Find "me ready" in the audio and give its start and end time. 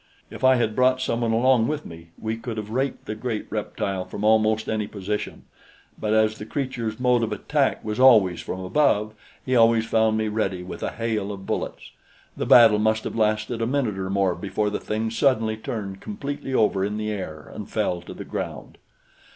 10.17-10.63